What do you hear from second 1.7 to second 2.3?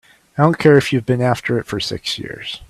six